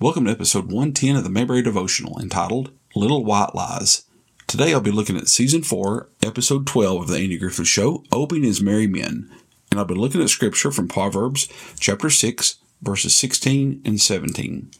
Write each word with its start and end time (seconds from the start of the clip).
Welcome 0.00 0.26
to 0.26 0.30
episode 0.30 0.66
110 0.66 1.16
of 1.16 1.24
the 1.24 1.28
Mayberry 1.28 1.60
Devotional 1.60 2.20
entitled 2.20 2.70
Little 2.94 3.24
White 3.24 3.52
Lies. 3.52 4.04
Today 4.46 4.72
I'll 4.72 4.80
be 4.80 4.92
looking 4.92 5.16
at 5.16 5.26
season 5.26 5.64
4, 5.64 6.08
episode 6.22 6.68
12 6.68 7.02
of 7.02 7.08
the 7.08 7.16
Andy 7.16 7.36
Griffith 7.36 7.66
Show, 7.66 8.04
Opie 8.12 8.36
and 8.36 8.44
His 8.44 8.62
Merry 8.62 8.86
Men. 8.86 9.28
And 9.72 9.80
I'll 9.80 9.84
be 9.84 9.96
looking 9.96 10.22
at 10.22 10.28
scripture 10.28 10.70
from 10.70 10.86
Proverbs 10.86 11.48
chapter 11.80 12.10
6, 12.10 12.58
verses 12.80 13.16
16 13.16 13.82
and 13.84 14.00
17. 14.00 14.70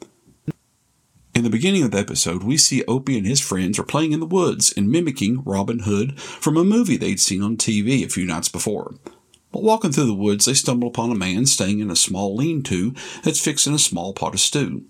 In 1.34 1.42
the 1.42 1.50
beginning 1.50 1.82
of 1.82 1.90
the 1.90 1.98
episode, 1.98 2.44
we 2.44 2.56
see 2.56 2.84
Opie 2.86 3.18
and 3.18 3.26
his 3.26 3.40
friends 3.40 3.76
are 3.80 3.82
playing 3.82 4.12
in 4.12 4.20
the 4.20 4.24
woods 4.24 4.72
and 4.76 4.88
mimicking 4.88 5.42
Robin 5.44 5.80
Hood 5.80 6.20
from 6.20 6.56
a 6.56 6.62
movie 6.62 6.96
they'd 6.96 7.18
seen 7.18 7.42
on 7.42 7.56
TV 7.56 8.04
a 8.04 8.08
few 8.08 8.24
nights 8.24 8.48
before. 8.48 8.94
While 9.50 9.64
walking 9.64 9.90
through 9.90 10.06
the 10.06 10.14
woods, 10.14 10.44
they 10.44 10.54
stumble 10.54 10.86
upon 10.86 11.10
a 11.10 11.16
man 11.16 11.46
staying 11.46 11.80
in 11.80 11.90
a 11.90 11.96
small 11.96 12.36
lean 12.36 12.62
to 12.62 12.94
that's 13.24 13.42
fixing 13.42 13.74
a 13.74 13.80
small 13.80 14.12
pot 14.12 14.34
of 14.34 14.38
stew. 14.38 14.84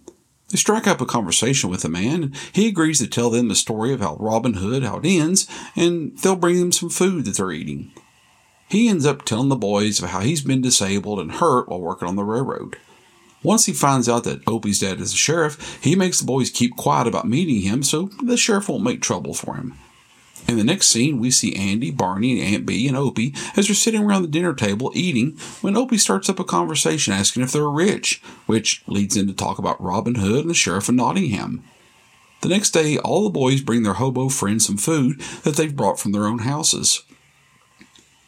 They 0.50 0.56
strike 0.56 0.86
up 0.86 1.00
a 1.00 1.06
conversation 1.06 1.68
with 1.68 1.82
the 1.82 1.90
man, 1.90 2.22
and 2.22 2.36
he 2.52 2.68
agrees 2.68 2.98
to 3.00 3.06
tell 3.06 3.28
them 3.28 3.48
the 3.48 3.54
story 3.54 3.92
of 3.92 4.00
how 4.00 4.16
Robin 4.16 4.54
Hood, 4.54 4.82
how 4.82 4.98
it 4.98 5.06
ends, 5.06 5.46
and 5.76 6.16
they'll 6.18 6.36
bring 6.36 6.58
them 6.58 6.72
some 6.72 6.88
food 6.88 7.26
that 7.26 7.36
they're 7.36 7.52
eating. 7.52 7.92
He 8.68 8.88
ends 8.88 9.04
up 9.04 9.24
telling 9.24 9.48
the 9.48 9.56
boys 9.56 10.02
of 10.02 10.10
how 10.10 10.20
he's 10.20 10.42
been 10.42 10.62
disabled 10.62 11.20
and 11.20 11.32
hurt 11.32 11.68
while 11.68 11.80
working 11.80 12.08
on 12.08 12.16
the 12.16 12.24
railroad. 12.24 12.76
Once 13.42 13.66
he 13.66 13.72
finds 13.72 14.08
out 14.08 14.24
that 14.24 14.46
Opie's 14.46 14.80
dad 14.80 15.00
is 15.00 15.12
a 15.12 15.16
sheriff, 15.16 15.78
he 15.82 15.94
makes 15.94 16.18
the 16.18 16.26
boys 16.26 16.50
keep 16.50 16.76
quiet 16.76 17.06
about 17.06 17.28
meeting 17.28 17.60
him 17.60 17.82
so 17.82 18.10
the 18.22 18.36
sheriff 18.36 18.68
won't 18.68 18.82
make 18.82 19.00
trouble 19.00 19.32
for 19.32 19.54
him. 19.54 19.74
In 20.46 20.56
the 20.56 20.64
next 20.64 20.88
scene, 20.88 21.18
we 21.18 21.30
see 21.30 21.54
Andy, 21.54 21.90
Barney, 21.90 22.40
Aunt 22.40 22.64
Bee, 22.64 22.88
and 22.88 22.96
Opie 22.96 23.34
as 23.56 23.66
they're 23.66 23.74
sitting 23.74 24.02
around 24.02 24.22
the 24.22 24.28
dinner 24.28 24.54
table 24.54 24.90
eating 24.94 25.36
when 25.60 25.76
Opie 25.76 25.98
starts 25.98 26.28
up 26.28 26.38
a 26.38 26.44
conversation 26.44 27.12
asking 27.12 27.42
if 27.42 27.52
they're 27.52 27.68
rich, 27.68 28.22
which 28.46 28.82
leads 28.86 29.16
into 29.16 29.34
talk 29.34 29.58
about 29.58 29.82
Robin 29.82 30.14
Hood 30.14 30.40
and 30.40 30.50
the 30.50 30.54
Sheriff 30.54 30.88
of 30.88 30.94
Nottingham. 30.94 31.64
The 32.40 32.48
next 32.48 32.70
day, 32.70 32.98
all 32.98 33.24
the 33.24 33.30
boys 33.30 33.62
bring 33.62 33.82
their 33.82 33.94
hobo 33.94 34.28
friends 34.28 34.64
some 34.66 34.76
food 34.76 35.20
that 35.42 35.56
they've 35.56 35.74
brought 35.74 35.98
from 35.98 36.12
their 36.12 36.26
own 36.26 36.40
houses. 36.40 37.02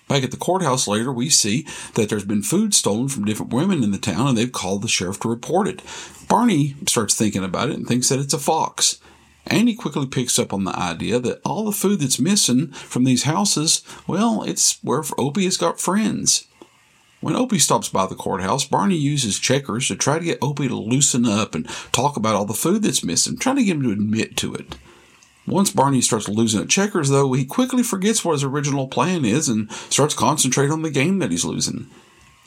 Back 0.08 0.24
at 0.24 0.32
the 0.32 0.36
courthouse 0.36 0.88
later, 0.88 1.12
we 1.12 1.30
see 1.30 1.64
that 1.94 2.08
there's 2.08 2.24
been 2.24 2.42
food 2.42 2.74
stolen 2.74 3.08
from 3.08 3.24
different 3.24 3.52
women 3.52 3.84
in 3.84 3.92
the 3.92 3.98
town 3.98 4.26
and 4.26 4.36
they've 4.36 4.50
called 4.50 4.82
the 4.82 4.88
sheriff 4.88 5.20
to 5.20 5.28
report 5.28 5.68
it. 5.68 5.82
Barney 6.28 6.74
starts 6.88 7.14
thinking 7.14 7.44
about 7.44 7.70
it 7.70 7.76
and 7.76 7.86
thinks 7.86 8.08
that 8.08 8.18
it's 8.18 8.34
a 8.34 8.38
fox. 8.38 8.98
Andy 9.46 9.74
quickly 9.74 10.06
picks 10.06 10.38
up 10.38 10.52
on 10.52 10.64
the 10.64 10.76
idea 10.76 11.18
that 11.18 11.40
all 11.44 11.64
the 11.64 11.72
food 11.72 12.00
that's 12.00 12.20
missing 12.20 12.68
from 12.72 13.04
these 13.04 13.24
houses, 13.24 13.82
well, 14.06 14.42
it's 14.42 14.78
where 14.82 15.02
Opie 15.18 15.44
has 15.44 15.56
got 15.56 15.80
friends. 15.80 16.46
When 17.20 17.36
Opie 17.36 17.58
stops 17.58 17.88
by 17.88 18.06
the 18.06 18.14
courthouse, 18.14 18.64
Barney 18.64 18.96
uses 18.96 19.38
checkers 19.38 19.88
to 19.88 19.96
try 19.96 20.18
to 20.18 20.24
get 20.24 20.38
Opie 20.40 20.68
to 20.68 20.76
loosen 20.76 21.26
up 21.26 21.54
and 21.54 21.68
talk 21.92 22.16
about 22.16 22.34
all 22.34 22.46
the 22.46 22.54
food 22.54 22.82
that's 22.82 23.04
missing, 23.04 23.36
trying 23.36 23.56
to 23.56 23.64
get 23.64 23.76
him 23.76 23.82
to 23.82 23.92
admit 23.92 24.36
to 24.38 24.54
it. 24.54 24.76
Once 25.46 25.70
Barney 25.70 26.00
starts 26.00 26.28
losing 26.28 26.62
at 26.62 26.68
checkers, 26.68 27.10
though, 27.10 27.32
he 27.32 27.44
quickly 27.44 27.82
forgets 27.82 28.24
what 28.24 28.32
his 28.32 28.44
original 28.44 28.88
plan 28.88 29.24
is 29.24 29.48
and 29.48 29.70
starts 29.72 30.14
concentrating 30.14 30.72
on 30.72 30.82
the 30.82 30.90
game 30.90 31.18
that 31.18 31.30
he's 31.30 31.44
losing. 31.44 31.88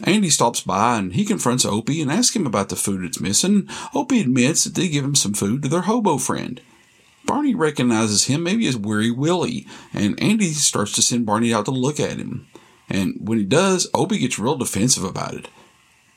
Andy 0.04 0.30
stops 0.30 0.62
by 0.62 0.98
and 0.98 1.14
he 1.14 1.24
confronts 1.24 1.66
Opie 1.66 2.02
and 2.02 2.12
asks 2.12 2.36
him 2.36 2.48
about 2.48 2.70
the 2.70 2.76
food 2.76 3.04
that's 3.04 3.20
missing. 3.20 3.70
Opie 3.94 4.22
admits 4.22 4.64
that 4.64 4.74
they 4.74 4.88
give 4.88 5.06
him 5.06 5.16
some 5.16 5.34
food 5.34 5.62
to 5.62 5.68
their 5.68 5.82
hobo 5.82 6.18
friend. 6.18 6.62
Barney 7.26 7.56
recognizes 7.56 8.26
him 8.26 8.44
maybe 8.44 8.68
as 8.68 8.78
Weary 8.78 9.12
Willie, 9.12 9.66
and 9.94 10.22
Andy 10.22 10.52
starts 10.52 10.92
to 10.94 11.02
send 11.02 11.26
Barney 11.26 11.54
out 11.54 11.66
to 11.66 11.72
look 11.72 12.00
at 12.00 12.18
him. 12.18 12.48
And 12.90 13.16
when 13.20 13.38
he 13.38 13.46
does, 13.46 13.90
Opie 13.94 14.20
gets 14.20 14.38
real 14.38 14.58
defensive 14.58 15.04
about 15.04 15.34
it. 15.34 15.48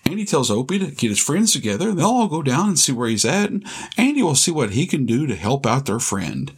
Andy 0.05 0.25
tells 0.25 0.51
Opie 0.51 0.79
to 0.79 0.87
get 0.87 1.11
his 1.11 1.19
friends 1.19 1.53
together, 1.53 1.91
and 1.91 1.99
they'll 1.99 2.07
all 2.07 2.29
go 2.29 2.43
down 2.43 2.69
and 2.69 2.79
see 2.79 2.93
where 2.93 3.09
he's 3.09 3.25
at, 3.25 3.51
and 3.51 3.67
Andy 3.97 4.23
will 4.23 4.35
see 4.35 4.53
what 4.53 4.71
he 4.71 4.87
can 4.87 5.05
do 5.07 5.27
to 5.27 5.35
help 5.35 5.67
out 5.67 5.87
their 5.87 5.99
friend. 5.99 6.53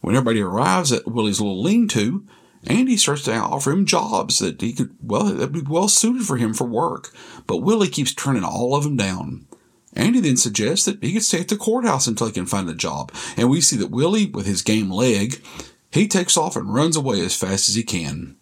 When 0.00 0.14
everybody 0.14 0.40
arrives 0.40 0.92
at 0.92 1.06
Willie's 1.06 1.40
little 1.40 1.62
lean-to, 1.62 2.26
Andy 2.66 2.96
starts 2.96 3.22
to 3.24 3.34
offer 3.34 3.70
him 3.70 3.86
jobs 3.86 4.38
that 4.38 4.60
he 4.60 4.72
could, 4.72 4.94
well, 5.02 5.24
that'd 5.24 5.52
be 5.52 5.62
well 5.62 5.88
suited 5.88 6.26
for 6.26 6.36
him 6.36 6.54
for 6.54 6.64
work, 6.64 7.10
but 7.46 7.58
Willie 7.58 7.88
keeps 7.88 8.14
turning 8.14 8.44
all 8.44 8.76
of 8.76 8.84
them 8.84 8.96
down. 8.96 9.46
Andy 9.94 10.20
then 10.20 10.36
suggests 10.36 10.84
that 10.84 11.02
he 11.02 11.12
could 11.12 11.24
stay 11.24 11.40
at 11.40 11.48
the 11.48 11.56
courthouse 11.56 12.06
until 12.06 12.28
he 12.28 12.32
can 12.32 12.46
find 12.46 12.68
a 12.68 12.74
job, 12.74 13.12
and 13.36 13.50
we 13.50 13.60
see 13.60 13.76
that 13.76 13.90
Willie, 13.90 14.26
with 14.26 14.46
his 14.46 14.62
game 14.62 14.90
leg, 14.90 15.42
he 15.90 16.06
takes 16.06 16.36
off 16.36 16.56
and 16.56 16.72
runs 16.72 16.96
away 16.96 17.20
as 17.20 17.34
fast 17.34 17.68
as 17.68 17.74
he 17.74 17.82
can. 17.82 18.36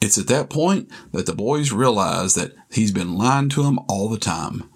It's 0.00 0.18
at 0.18 0.26
that 0.28 0.50
point 0.50 0.90
that 1.12 1.26
the 1.26 1.34
boys 1.34 1.72
realize 1.72 2.34
that 2.34 2.52
he's 2.70 2.92
been 2.92 3.16
lying 3.16 3.48
to 3.50 3.62
them 3.62 3.78
all 3.88 4.08
the 4.08 4.18
time. 4.18 4.68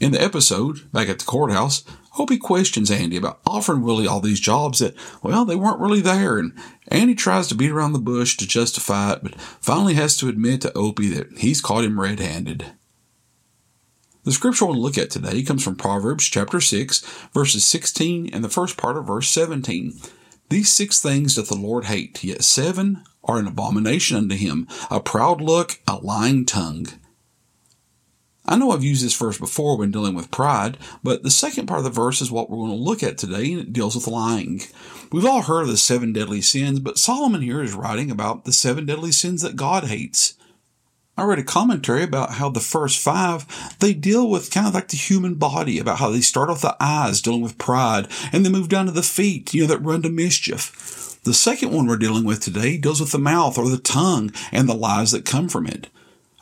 In 0.00 0.10
the 0.12 0.22
episode, 0.22 0.92
back 0.92 1.08
at 1.08 1.20
the 1.20 1.24
courthouse, 1.24 1.84
Opie 2.18 2.36
questions 2.36 2.90
Andy 2.90 3.16
about 3.16 3.40
offering 3.46 3.82
Willie 3.82 4.06
all 4.06 4.20
these 4.20 4.40
jobs 4.40 4.80
that, 4.80 4.94
well, 5.22 5.44
they 5.44 5.56
weren't 5.56 5.80
really 5.80 6.02
there, 6.02 6.38
and 6.38 6.52
Andy 6.88 7.14
tries 7.14 7.46
to 7.48 7.54
beat 7.54 7.70
around 7.70 7.92
the 7.92 7.98
bush 7.98 8.36
to 8.36 8.46
justify 8.46 9.12
it, 9.12 9.20
but 9.22 9.40
finally 9.40 9.94
has 9.94 10.16
to 10.18 10.28
admit 10.28 10.60
to 10.62 10.76
Opie 10.76 11.08
that 11.08 11.38
he's 11.38 11.62
caught 11.62 11.84
him 11.84 12.00
red 12.00 12.20
handed. 12.20 12.66
The 14.24 14.30
scripture 14.30 14.66
we'll 14.66 14.76
look 14.76 14.96
at 14.96 15.10
today 15.10 15.42
comes 15.42 15.64
from 15.64 15.74
Proverbs 15.74 16.26
chapter 16.26 16.60
6, 16.60 17.00
verses 17.34 17.64
16 17.64 18.30
and 18.32 18.44
the 18.44 18.48
first 18.48 18.76
part 18.76 18.96
of 18.96 19.08
verse 19.08 19.28
17. 19.30 19.94
These 20.48 20.72
six 20.72 21.00
things 21.00 21.34
doth 21.34 21.48
the 21.48 21.56
Lord 21.56 21.86
hate, 21.86 22.22
yet 22.22 22.44
seven 22.44 23.02
are 23.24 23.38
an 23.38 23.48
abomination 23.48 24.16
unto 24.16 24.36
him 24.36 24.68
a 24.92 25.00
proud 25.00 25.40
look, 25.40 25.80
a 25.88 25.96
lying 25.96 26.46
tongue. 26.46 26.86
I 28.46 28.56
know 28.56 28.70
I've 28.70 28.84
used 28.84 29.04
this 29.04 29.16
verse 29.16 29.38
before 29.38 29.76
when 29.76 29.90
dealing 29.90 30.14
with 30.14 30.30
pride, 30.30 30.78
but 31.02 31.24
the 31.24 31.30
second 31.30 31.66
part 31.66 31.78
of 31.78 31.84
the 31.84 31.90
verse 31.90 32.20
is 32.20 32.30
what 32.30 32.48
we're 32.48 32.58
going 32.58 32.70
to 32.70 32.76
look 32.76 33.02
at 33.02 33.18
today, 33.18 33.52
and 33.52 33.60
it 33.60 33.72
deals 33.72 33.96
with 33.96 34.06
lying. 34.06 34.62
We've 35.10 35.26
all 35.26 35.42
heard 35.42 35.62
of 35.62 35.68
the 35.68 35.76
seven 35.76 36.12
deadly 36.12 36.42
sins, 36.42 36.78
but 36.78 36.98
Solomon 36.98 37.42
here 37.42 37.60
is 37.60 37.74
writing 37.74 38.08
about 38.08 38.44
the 38.44 38.52
seven 38.52 38.86
deadly 38.86 39.10
sins 39.10 39.42
that 39.42 39.56
God 39.56 39.84
hates. 39.84 40.34
I 41.22 41.24
read 41.24 41.38
a 41.38 41.44
commentary 41.44 42.02
about 42.02 42.32
how 42.32 42.48
the 42.48 42.58
first 42.58 42.98
five, 42.98 43.46
they 43.78 43.94
deal 43.94 44.28
with 44.28 44.50
kind 44.50 44.66
of 44.66 44.74
like 44.74 44.88
the 44.88 44.96
human 44.96 45.36
body, 45.36 45.78
about 45.78 45.98
how 45.98 46.10
they 46.10 46.20
start 46.20 46.50
off 46.50 46.62
the 46.62 46.76
eyes 46.80 47.22
dealing 47.22 47.42
with 47.42 47.58
pride 47.58 48.08
and 48.32 48.44
then 48.44 48.50
move 48.50 48.68
down 48.68 48.86
to 48.86 48.90
the 48.90 49.04
feet, 49.04 49.54
you 49.54 49.60
know, 49.60 49.68
that 49.68 49.78
run 49.78 50.02
to 50.02 50.10
mischief. 50.10 51.20
The 51.22 51.32
second 51.32 51.70
one 51.70 51.86
we're 51.86 51.96
dealing 51.96 52.24
with 52.24 52.40
today 52.40 52.76
deals 52.76 53.00
with 53.00 53.12
the 53.12 53.20
mouth 53.20 53.56
or 53.56 53.68
the 53.68 53.78
tongue 53.78 54.32
and 54.50 54.68
the 54.68 54.74
lies 54.74 55.12
that 55.12 55.24
come 55.24 55.48
from 55.48 55.68
it. 55.68 55.86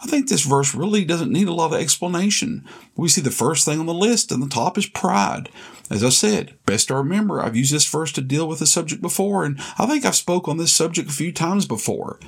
I 0.03 0.07
think 0.07 0.31
this 0.31 0.47
verse 0.47 0.75
really 0.75 1.05
doesn't 1.05 1.31
need 1.31 1.49
a 1.49 1.53
lot 1.53 1.75
of 1.75 1.79
explanation. 1.79 2.65
We 2.97 3.11
see 3.11 3.21
the 3.21 3.31
first 3.31 3.67
thing 3.67 3.81
on 3.81 3.87
the 3.87 3.93
list 3.93 4.33
and 4.33 4.43
the 4.43 4.49
top 4.49 4.79
is 4.79 4.87
pride. 4.87 5.51
As 5.91 6.03
I 6.03 6.09
said, 6.09 6.55
best 6.65 6.89
to 6.89 6.95
remember, 6.95 7.43
I've 7.43 7.55
used 7.55 7.75
this 7.75 7.87
verse 7.87 8.13
to 8.13 8.23
deal 8.23 8.49
with 8.49 8.61
the 8.61 8.67
subject 8.67 9.03
before, 9.03 9.45
and 9.45 9.61
I 9.77 9.85
think 9.85 10.07
I've 10.07 10.17
spoke 10.17 10.49
on 10.49 10.57
this 10.57 10.73
subject 10.73 11.11
a 11.11 11.13
few 11.13 11.33
times 11.33 11.67
before. 11.67 12.19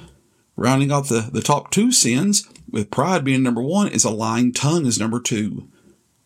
Rounding 0.63 0.93
out 0.93 1.09
the, 1.09 1.29
the 1.33 1.43
top 1.43 1.73
two 1.73 1.91
sins, 1.91 2.49
with 2.71 2.93
pride 2.93 3.25
being 3.25 3.43
number 3.43 3.61
one, 3.61 3.89
is 3.89 4.05
a 4.05 4.11
lying 4.11 4.53
tongue 4.53 4.87
is 4.87 4.97
number 4.97 5.19
two. 5.19 5.69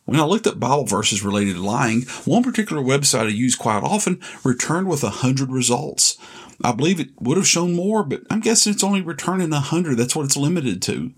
When 0.04 0.20
I 0.20 0.24
looked 0.24 0.46
up 0.46 0.60
Bible 0.60 0.84
verses 0.84 1.24
related 1.24 1.54
to 1.54 1.62
lying, 1.62 2.02
one 2.26 2.42
particular 2.42 2.82
website 2.82 3.24
I 3.24 3.28
use 3.28 3.56
quite 3.56 3.82
often 3.82 4.20
returned 4.44 4.88
with 4.88 5.02
a 5.02 5.08
hundred 5.08 5.50
results. 5.50 6.18
I 6.62 6.72
believe 6.72 7.00
it 7.00 7.12
would 7.18 7.38
have 7.38 7.46
shown 7.46 7.72
more, 7.72 8.02
but 8.02 8.24
I'm 8.28 8.40
guessing 8.40 8.74
it's 8.74 8.84
only 8.84 9.00
returning 9.00 9.54
a 9.54 9.60
hundred. 9.60 9.96
That's 9.96 10.14
what 10.14 10.26
it's 10.26 10.36
limited 10.36 10.82
to. 10.82 11.14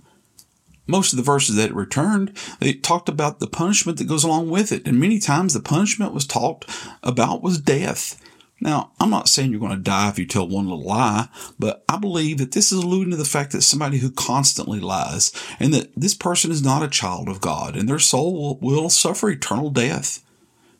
Most 0.86 1.12
of 1.12 1.16
the 1.16 1.24
verses 1.24 1.56
that 1.56 1.70
it 1.70 1.74
returned, 1.74 2.38
they 2.60 2.72
talked 2.72 3.08
about 3.08 3.40
the 3.40 3.48
punishment 3.48 3.98
that 3.98 4.06
goes 4.06 4.22
along 4.22 4.48
with 4.48 4.70
it, 4.70 4.86
and 4.86 5.00
many 5.00 5.18
times 5.18 5.54
the 5.54 5.60
punishment 5.60 6.14
was 6.14 6.24
talked 6.24 6.70
about 7.02 7.42
was 7.42 7.60
death. 7.60 8.22
Now, 8.60 8.90
I'm 8.98 9.10
not 9.10 9.28
saying 9.28 9.50
you're 9.52 9.60
going 9.60 9.76
to 9.76 9.78
die 9.78 10.08
if 10.08 10.18
you 10.18 10.26
tell 10.26 10.48
one 10.48 10.68
little 10.68 10.84
lie, 10.84 11.28
but 11.58 11.84
I 11.88 11.96
believe 11.96 12.38
that 12.38 12.52
this 12.52 12.72
is 12.72 12.82
alluding 12.82 13.12
to 13.12 13.16
the 13.16 13.24
fact 13.24 13.52
that 13.52 13.62
somebody 13.62 13.98
who 13.98 14.10
constantly 14.10 14.80
lies 14.80 15.32
and 15.60 15.72
that 15.74 15.92
this 15.96 16.14
person 16.14 16.50
is 16.50 16.62
not 16.62 16.82
a 16.82 16.88
child 16.88 17.28
of 17.28 17.40
God 17.40 17.76
and 17.76 17.88
their 17.88 18.00
soul 18.00 18.32
will, 18.34 18.58
will 18.58 18.90
suffer 18.90 19.30
eternal 19.30 19.70
death. 19.70 20.24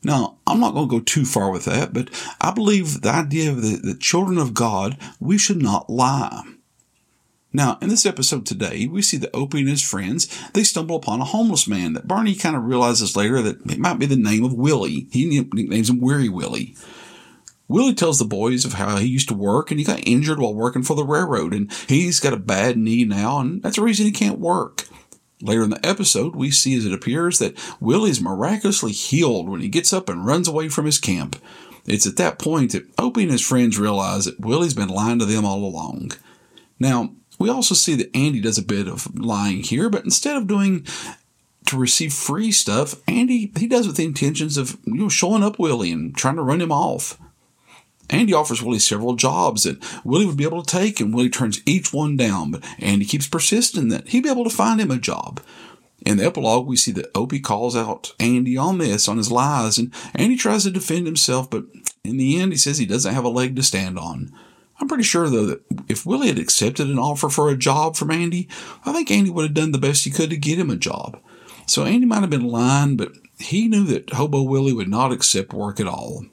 Now, 0.03 0.38
I'm 0.47 0.61
not 0.61 0.75
going 0.75 0.88
to 0.88 0.97
go 0.97 1.00
too 1.00 1.25
far 1.25 1.50
with 1.50 1.67
that, 1.67 1.93
but 1.93 2.11
I 2.41 2.53
believe 2.53 3.03
the 3.03 3.11
idea 3.11 3.50
of 3.50 3.62
the, 3.62 3.76
the 3.76 3.94
children 3.94 4.38
of 4.38 4.55
God, 4.55 4.97
we 5.20 5.38
should 5.38 5.62
not 5.62 5.91
lie. 5.91 6.43
Now, 7.53 7.79
in 7.81 7.88
this 7.88 8.06
episode 8.06 8.44
today, 8.44 8.87
we 8.87 9.03
see 9.03 9.17
that 9.19 9.35
Opie 9.35 9.61
and 9.61 9.69
his 9.69 9.82
friends, 9.82 10.29
they 10.53 10.64
stumble 10.64 10.97
upon 10.97 11.20
a 11.20 11.25
homeless 11.25 11.67
man 11.67 11.94
that 11.94 12.06
Barney 12.06 12.35
kind 12.35 12.55
of 12.55 12.64
realizes 12.64 13.17
later 13.17 13.41
that 13.43 13.70
it 13.70 13.79
might 13.79 13.99
be 13.99 14.06
the 14.06 14.17
name 14.17 14.44
of 14.44 14.53
Willie. 14.53 15.06
He 15.11 15.26
nicknames 15.26 15.88
him 15.88 16.00
Weary 16.00 16.29
Willie. 16.29 16.76
Willie 17.69 17.94
tells 17.94 18.19
the 18.19 18.25
boys 18.25 18.65
of 18.65 18.75
how 18.75 18.97
he 18.97 19.06
used 19.06 19.29
to 19.29 19.35
work 19.35 19.70
and 19.70 19.79
he 19.79 19.85
got 19.85 20.06
injured 20.06 20.38
while 20.38 20.55
working 20.55 20.82
for 20.82 20.97
the 20.97 21.05
railroad 21.05 21.53
and 21.53 21.70
he's 21.87 22.19
got 22.19 22.32
a 22.32 22.38
bad 22.38 22.79
knee 22.79 23.05
now 23.05 23.38
and 23.38 23.62
that's 23.62 23.76
the 23.76 23.82
reason 23.82 24.06
he 24.06 24.12
can't 24.12 24.38
work. 24.38 24.85
Later 25.41 25.62
in 25.62 25.70
the 25.70 25.87
episode, 25.87 26.35
we 26.35 26.50
see 26.50 26.76
as 26.76 26.85
it 26.85 26.93
appears 26.93 27.38
that 27.38 27.56
Willie's 27.81 28.20
miraculously 28.20 28.93
healed 28.93 29.49
when 29.49 29.61
he 29.61 29.69
gets 29.69 29.93
up 29.93 30.09
and 30.09 30.26
runs 30.26 30.49
away 30.49 30.69
from 30.69 30.85
his 30.85 30.99
camp. 30.99 31.37
It's 31.87 32.06
at 32.06 32.17
that 32.17 32.38
point 32.38 32.73
that 32.73 32.88
Opie 32.99 33.23
and 33.23 33.31
his 33.31 33.47
friends 33.47 33.79
realize 33.79 34.25
that 34.25 34.41
Willie's 34.41 34.75
been 34.75 34.88
lying 34.88 35.20
to 35.20 35.25
them 35.25 35.44
all 35.44 35.65
along. 35.65 36.12
Now, 36.81 37.12
we 37.38 37.49
also 37.49 37.75
see 37.75 37.94
that 37.94 38.15
Andy 38.17 38.41
does 38.41 38.59
a 38.59 38.62
bit 38.62 38.88
of 38.88 39.17
lying 39.17 39.62
here, 39.62 39.88
but 39.88 40.05
instead 40.05 40.37
of 40.37 40.49
doing 40.49 40.85
to 41.67 41.79
receive 41.79 42.12
free 42.12 42.50
stuff, 42.50 42.97
Andy 43.06 43.53
he 43.56 43.67
does 43.67 43.87
with 43.87 43.97
the 43.97 44.05
intentions 44.05 44.56
of 44.56 44.79
you 44.85 44.94
know 44.94 45.09
showing 45.09 45.44
up 45.44 45.59
Willie 45.59 45.93
and 45.93 46.17
trying 46.17 46.37
to 46.37 46.43
run 46.43 46.61
him 46.61 46.73
off. 46.73 47.19
Andy 48.10 48.32
offers 48.32 48.62
Willie 48.62 48.78
several 48.78 49.14
jobs 49.14 49.64
that 49.64 49.82
Willie 50.05 50.26
would 50.26 50.37
be 50.37 50.44
able 50.44 50.62
to 50.62 50.76
take, 50.76 51.00
and 51.00 51.14
Willie 51.14 51.31
turns 51.31 51.60
each 51.66 51.93
one 51.93 52.16
down. 52.16 52.50
But 52.50 52.64
Andy 52.78 53.05
keeps 53.05 53.28
persisting 53.28 53.88
that 53.88 54.08
he'd 54.08 54.22
be 54.22 54.31
able 54.31 54.44
to 54.44 54.50
find 54.50 54.81
him 54.81 54.90
a 54.90 54.99
job. 54.99 55.40
In 56.06 56.16
the 56.16 56.25
epilogue, 56.25 56.66
we 56.66 56.76
see 56.76 56.93
that 56.93 57.10
Opie 57.14 57.40
calls 57.40 57.76
out 57.76 58.14
Andy 58.20 58.56
on 58.56 58.78
this, 58.78 59.08
on 59.08 59.16
his 59.16 59.32
lies, 59.32 59.78
and 59.78 59.93
Andy 60.14 60.37
tries 60.37 60.62
to 60.62 60.70
defend 60.70 61.06
himself, 61.06 61.50
but 61.50 61.64
in 62.05 62.16
the 62.16 62.40
end, 62.40 62.52
he 62.52 62.58
says 62.58 62.78
he 62.78 62.87
doesn't 62.87 63.14
have 63.14 63.25
a 63.25 63.28
leg 63.28 63.56
to 63.56 63.62
stand 63.62 63.99
on. 63.99 64.32
I'm 64.81 64.87
pretty 64.87 65.02
sure, 65.02 65.28
though, 65.28 65.46
that 65.46 65.60
if 65.88 66.06
Willie 66.06 66.28
had 66.28 66.38
accepted 66.38 66.88
an 66.88 66.99
offer 66.99 67.28
for 67.28 67.50
a 67.50 67.56
job 67.56 67.96
from 67.96 68.12
Andy, 68.12 68.49
I 68.87 68.93
think 68.93 69.10
Andy 69.10 69.28
would 69.28 69.43
have 69.43 69.55
done 69.55 69.72
the 69.72 69.78
best 69.78 70.05
he 70.05 70.10
could 70.10 70.31
to 70.31 70.37
get 70.37 70.58
him 70.58 70.70
a 70.70 70.76
job. 70.76 71.19
So 71.66 71.84
Andy 71.84 72.06
might 72.06 72.20
have 72.20 72.31
been 72.31 72.49
lying, 72.49 72.96
but 72.96 73.12
he 73.38 73.66
knew 73.66 73.84
that 73.87 74.10
Hobo 74.14 74.43
Willie 74.43 74.72
would 74.72 74.88
not 74.88 75.12
accept 75.12 75.52
work 75.52 75.81
at 75.81 75.88
all. 75.88 76.25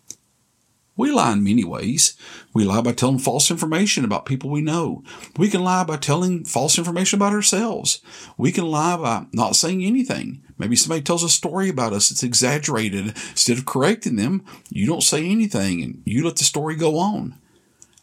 We 0.98 1.12
lie 1.12 1.34
in 1.34 1.44
many 1.44 1.66
ways. 1.66 2.16
We 2.54 2.64
lie 2.64 2.82
by 2.82 2.94
telling 2.94 3.20
false 3.20 3.52
information 3.52 4.06
about 4.06 4.26
people 4.26 4.50
we 4.50 4.62
know. 4.62 5.04
We 5.38 5.50
can 5.50 5.64
lie 5.64 5.84
by 5.84 5.98
telling 5.98 6.46
false 6.46 6.78
information 6.78 7.20
about 7.20 7.34
ourselves. 7.34 8.02
We 8.38 8.54
can 8.54 8.66
lie 8.66 8.96
by 8.96 9.26
not 9.34 9.58
saying 9.58 9.84
anything. 9.84 10.42
Maybe 10.58 10.78
somebody 10.78 11.02
tells 11.02 11.24
a 11.24 11.30
story 11.30 11.68
about 11.68 11.92
us 11.92 12.08
that's 12.08 12.24
exaggerated. 12.24 13.08
Instead 13.08 13.58
of 13.58 13.66
correcting 13.66 14.16
them, 14.16 14.46
you 14.70 14.86
don't 14.88 15.04
say 15.04 15.26
anything 15.26 15.84
and 15.84 16.02
you 16.06 16.24
let 16.24 16.38
the 16.38 16.46
story 16.46 16.76
go 16.76 16.98
on. 16.98 17.38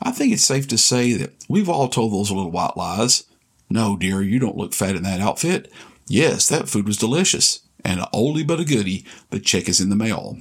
I 0.03 0.11
think 0.11 0.33
it's 0.33 0.45
safe 0.45 0.69
to 0.69 0.79
say 0.79 1.15
that 1.15 1.33
we've 1.49 1.69
all 1.69 1.89
told 1.89 2.13
those 2.13 2.31
little 2.31 2.51
white 2.51 2.77
lies. 2.77 3.25
No, 3.71 3.97
dear, 3.97 4.21
you 4.21 4.39
don't 4.39 4.57
look 4.57 4.75
fat 4.75 4.97
in 4.97 5.03
that 5.05 5.21
outfit. 5.21 5.73
Yes, 6.09 6.47
that 6.49 6.69
food 6.69 6.87
was 6.87 6.99
delicious. 6.99 7.61
And 7.85 8.01
a 8.01 8.09
oldie 8.13 8.47
but 8.47 8.61
a 8.61 8.65
goodie, 8.65 9.07
the 9.31 9.41
check 9.41 9.69
is 9.69 9.81
in 9.81 9.89
the 9.89 9.97
mail. 9.97 10.39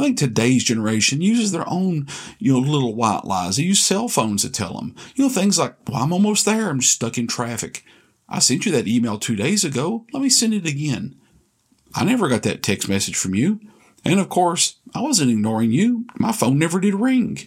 I 0.00 0.04
think 0.04 0.18
today's 0.18 0.64
generation 0.64 1.20
uses 1.20 1.52
their 1.52 1.68
own, 1.68 2.06
you 2.38 2.52
know, 2.52 2.58
little 2.58 2.94
white 2.94 3.24
lies. 3.24 3.56
They 3.56 3.64
use 3.64 3.82
cell 3.82 4.08
phones 4.08 4.42
to 4.42 4.50
tell 4.50 4.74
them, 4.74 4.94
you 5.14 5.24
know, 5.24 5.30
things 5.30 5.58
like, 5.58 5.76
well, 5.88 6.02
I'm 6.02 6.12
almost 6.12 6.44
there. 6.44 6.68
I'm 6.70 6.80
stuck 6.80 7.18
in 7.18 7.26
traffic. 7.26 7.84
I 8.28 8.38
sent 8.38 8.64
you 8.64 8.72
that 8.72 8.88
email 8.88 9.18
two 9.18 9.36
days 9.36 9.64
ago. 9.64 10.06
Let 10.12 10.22
me 10.22 10.30
send 10.30 10.54
it 10.54 10.66
again. 10.66 11.16
I 11.94 12.04
never 12.04 12.28
got 12.28 12.44
that 12.44 12.62
text 12.62 12.88
message 12.88 13.16
from 13.16 13.34
you. 13.34 13.60
And 14.04 14.20
of 14.20 14.28
course, 14.28 14.76
I 14.94 15.02
wasn't 15.02 15.32
ignoring 15.32 15.72
you. 15.72 16.06
My 16.18 16.32
phone 16.32 16.58
never 16.58 16.80
did 16.80 16.94
ring. 16.94 17.38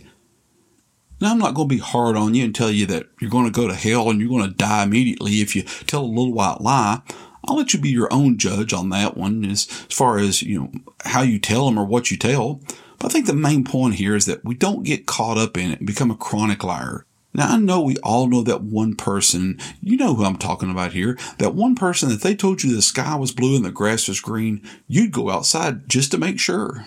Now, 1.19 1.31
I'm 1.31 1.39
not 1.39 1.53
going 1.53 1.69
to 1.69 1.75
be 1.75 1.81
hard 1.81 2.17
on 2.17 2.35
you 2.35 2.43
and 2.43 2.53
tell 2.53 2.69
you 2.69 2.85
that 2.87 3.07
you're 3.19 3.29
going 3.29 3.45
to 3.45 3.51
go 3.51 3.67
to 3.67 3.75
hell 3.75 4.09
and 4.09 4.19
you're 4.19 4.29
going 4.29 4.49
to 4.49 4.55
die 4.55 4.83
immediately 4.83 5.41
if 5.41 5.55
you 5.55 5.63
tell 5.63 6.03
a 6.03 6.05
little 6.05 6.33
white 6.33 6.59
lie. 6.59 7.01
I'll 7.45 7.57
let 7.57 7.73
you 7.73 7.79
be 7.79 7.89
your 7.89 8.11
own 8.11 8.37
judge 8.37 8.73
on 8.73 8.89
that 8.89 9.17
one 9.17 9.43
as, 9.45 9.67
as 9.89 9.95
far 9.95 10.17
as, 10.17 10.41
you 10.41 10.59
know, 10.59 10.71
how 11.05 11.21
you 11.21 11.39
tell 11.39 11.65
them 11.65 11.77
or 11.77 11.85
what 11.85 12.09
you 12.09 12.17
tell. 12.17 12.61
But 12.99 13.07
I 13.07 13.09
think 13.09 13.25
the 13.25 13.33
main 13.33 13.63
point 13.63 13.95
here 13.95 14.15
is 14.15 14.25
that 14.27 14.45
we 14.45 14.55
don't 14.55 14.83
get 14.83 15.05
caught 15.05 15.37
up 15.37 15.57
in 15.57 15.71
it 15.71 15.79
and 15.79 15.87
become 15.87 16.11
a 16.11 16.15
chronic 16.15 16.63
liar. 16.63 17.05
Now, 17.33 17.53
I 17.53 17.57
know 17.57 17.81
we 17.81 17.97
all 17.97 18.27
know 18.27 18.43
that 18.43 18.61
one 18.61 18.95
person, 18.95 19.59
you 19.81 19.97
know 19.97 20.13
who 20.13 20.23
I'm 20.23 20.37
talking 20.37 20.69
about 20.69 20.93
here, 20.93 21.17
that 21.39 21.55
one 21.55 21.75
person 21.75 22.09
that 22.09 22.21
they 22.21 22.35
told 22.35 22.63
you 22.63 22.75
the 22.75 22.81
sky 22.81 23.15
was 23.15 23.31
blue 23.31 23.55
and 23.55 23.65
the 23.65 23.71
grass 23.71 24.07
was 24.07 24.19
green, 24.19 24.61
you'd 24.87 25.11
go 25.11 25.31
outside 25.31 25.89
just 25.89 26.11
to 26.11 26.19
make 26.19 26.39
sure. 26.39 26.85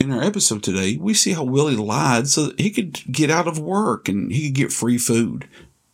In 0.00 0.10
our 0.10 0.22
episode 0.22 0.62
today, 0.62 0.96
we 0.96 1.14
see 1.14 1.32
how 1.32 1.44
Willie 1.44 1.76
lied 1.76 2.26
so 2.26 2.46
that 2.46 2.58
he 2.58 2.70
could 2.70 3.00
get 3.12 3.30
out 3.30 3.46
of 3.46 3.58
work 3.58 4.08
and 4.08 4.32
he 4.32 4.48
could 4.48 4.54
get 4.54 4.72
free 4.72 4.98
food. 4.98 5.46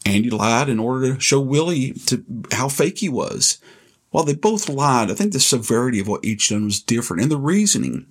Andy 0.07 0.31
lied 0.31 0.69
in 0.69 0.79
order 0.79 1.15
to 1.15 1.21
show 1.21 1.41
Willie 1.41 1.93
to 2.07 2.25
how 2.53 2.69
fake 2.69 2.99
he 2.99 3.09
was. 3.09 3.59
While 4.11 4.25
they 4.25 4.35
both 4.35 4.69
lied, 4.69 5.11
I 5.11 5.15
think 5.15 5.33
the 5.33 5.41
severity 5.41 5.99
of 5.99 6.09
what 6.09 6.25
each 6.25 6.49
done 6.49 6.65
was 6.65 6.81
different 6.81 7.23
and 7.23 7.31
the 7.31 7.37
reasoning. 7.37 8.07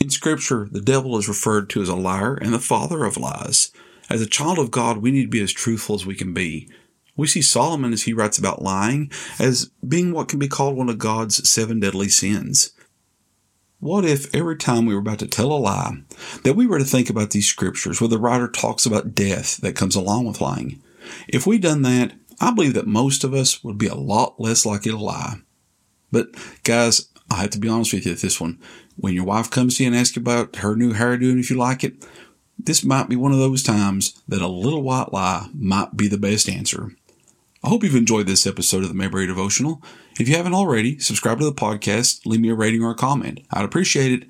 In 0.00 0.10
Scripture, 0.10 0.68
the 0.70 0.80
devil 0.80 1.16
is 1.16 1.28
referred 1.28 1.70
to 1.70 1.82
as 1.82 1.88
a 1.88 1.94
liar 1.94 2.34
and 2.34 2.52
the 2.52 2.58
father 2.58 3.04
of 3.04 3.16
lies. 3.16 3.70
As 4.10 4.20
a 4.20 4.26
child 4.26 4.58
of 4.58 4.72
God, 4.72 4.98
we 4.98 5.12
need 5.12 5.22
to 5.22 5.28
be 5.28 5.42
as 5.42 5.52
truthful 5.52 5.94
as 5.94 6.04
we 6.04 6.16
can 6.16 6.34
be. 6.34 6.68
We 7.16 7.28
see 7.28 7.42
Solomon, 7.42 7.92
as 7.92 8.02
he 8.02 8.12
writes 8.12 8.38
about 8.38 8.62
lying, 8.62 9.12
as 9.38 9.70
being 9.86 10.12
what 10.12 10.28
can 10.28 10.38
be 10.38 10.48
called 10.48 10.76
one 10.76 10.88
of 10.88 10.98
God's 10.98 11.48
seven 11.48 11.78
deadly 11.78 12.08
sins. 12.08 12.72
What 13.82 14.04
if 14.04 14.32
every 14.32 14.54
time 14.58 14.86
we 14.86 14.94
were 14.94 15.00
about 15.00 15.18
to 15.18 15.26
tell 15.26 15.50
a 15.50 15.58
lie, 15.58 16.04
that 16.44 16.54
we 16.54 16.68
were 16.68 16.78
to 16.78 16.84
think 16.84 17.10
about 17.10 17.30
these 17.30 17.48
scriptures 17.48 18.00
where 18.00 18.06
the 18.06 18.16
writer 18.16 18.46
talks 18.46 18.86
about 18.86 19.12
death 19.12 19.56
that 19.56 19.74
comes 19.74 19.96
along 19.96 20.24
with 20.24 20.40
lying? 20.40 20.80
If 21.26 21.48
we'd 21.48 21.62
done 21.62 21.82
that, 21.82 22.12
I 22.40 22.52
believe 22.52 22.74
that 22.74 22.86
most 22.86 23.24
of 23.24 23.34
us 23.34 23.64
would 23.64 23.78
be 23.78 23.88
a 23.88 23.96
lot 23.96 24.38
less 24.38 24.64
likely 24.64 24.92
to 24.92 24.96
lie. 24.96 25.40
But 26.12 26.28
guys, 26.62 27.08
I 27.28 27.40
have 27.40 27.50
to 27.50 27.58
be 27.58 27.68
honest 27.68 27.92
with 27.92 28.06
you 28.06 28.12
at 28.12 28.18
this 28.18 28.40
one. 28.40 28.60
When 28.94 29.14
your 29.14 29.24
wife 29.24 29.50
comes 29.50 29.78
to 29.78 29.82
you 29.82 29.88
and 29.88 29.96
asks 29.96 30.14
you 30.14 30.22
about 30.22 30.54
her 30.58 30.76
new 30.76 30.92
hairdo 30.92 31.32
and 31.32 31.40
if 31.40 31.50
you 31.50 31.56
like 31.56 31.82
it, 31.82 32.06
this 32.56 32.84
might 32.84 33.08
be 33.08 33.16
one 33.16 33.32
of 33.32 33.38
those 33.38 33.64
times 33.64 34.22
that 34.28 34.42
a 34.42 34.46
little 34.46 34.84
white 34.84 35.12
lie 35.12 35.48
might 35.52 35.96
be 35.96 36.06
the 36.06 36.18
best 36.18 36.48
answer. 36.48 36.92
I 37.64 37.68
hope 37.68 37.84
you've 37.84 37.94
enjoyed 37.94 38.26
this 38.26 38.46
episode 38.46 38.82
of 38.82 38.88
the 38.88 38.94
Mayberry 38.94 39.26
Devotional. 39.26 39.80
If 40.18 40.28
you 40.28 40.36
haven't 40.36 40.54
already, 40.54 40.98
subscribe 40.98 41.38
to 41.38 41.44
the 41.44 41.52
podcast, 41.52 42.26
leave 42.26 42.40
me 42.40 42.48
a 42.48 42.54
rating 42.54 42.82
or 42.82 42.90
a 42.90 42.96
comment. 42.96 43.40
I'd 43.52 43.64
appreciate 43.64 44.12
it. 44.12 44.28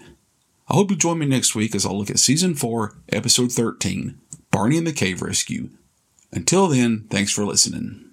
I 0.69 0.75
hope 0.75 0.90
you 0.90 0.96
join 0.96 1.19
me 1.19 1.26
next 1.26 1.55
week 1.55 1.75
as 1.75 1.87
I'll 1.87 1.99
look 1.99 2.11
at 2.11 2.19
Season 2.19 2.55
4, 2.55 2.94
Episode 3.08 3.50
13 3.50 4.19
Barney 4.50 4.76
and 4.76 4.87
the 4.87 4.93
Cave 4.93 5.23
Rescue. 5.23 5.70
Until 6.31 6.69
then, 6.69 7.06
thanks 7.11 7.32
for 7.32 7.46
listening. 7.46 8.11